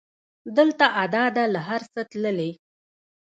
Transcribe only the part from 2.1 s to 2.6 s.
تللې